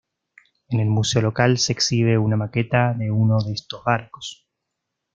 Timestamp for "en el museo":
0.69-1.21